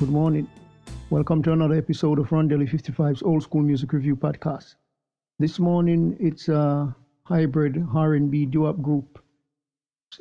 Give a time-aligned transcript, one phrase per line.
[0.00, 0.48] Good morning.
[1.08, 4.74] Welcome to another episode of Rondelle 55's Old School Music Review Podcast.
[5.38, 9.22] This morning it's a hybrid R&B doo-wop group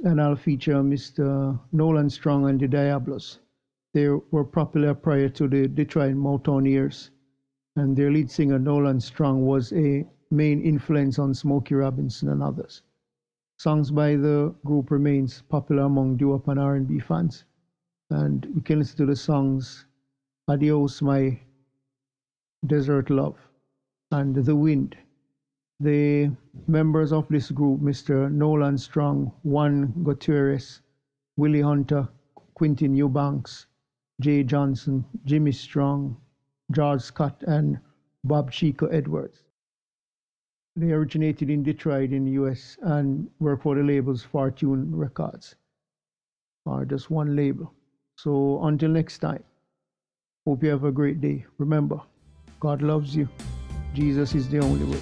[0.03, 1.59] and I'll feature Mr.
[1.71, 3.39] Nolan Strong and the Diablos.
[3.95, 7.09] They were popular prior to the Detroit Motown years
[7.75, 12.83] and their lead singer Nolan Strong was a main influence on Smokey Robinson and others.
[13.57, 17.45] Songs by the group remains popular among doo-wop and R&B fans
[18.13, 19.85] and we can listen to the songs
[20.47, 21.39] Adios, My
[22.67, 23.37] Desert Love,
[24.11, 24.95] and The Wind.
[25.79, 26.29] The
[26.67, 28.31] members of this group, Mr.
[28.31, 30.81] Nolan Strong, Juan Gutierrez,
[31.37, 32.07] Willie Hunter,
[32.53, 33.65] Quintin Eubanks,
[34.21, 36.15] Jay Johnson, Jimmy Strong,
[36.71, 37.79] George Scott, and
[38.23, 39.43] Bob Chico Edwards.
[40.75, 45.55] They originated in Detroit in the US and work for the labels Fortune Records,
[46.65, 47.73] or just one label.
[48.15, 49.43] So until next time,
[50.45, 51.45] hope you have a great day.
[51.57, 51.99] Remember,
[52.59, 53.27] God loves you.
[53.93, 55.01] Jesus is the only way.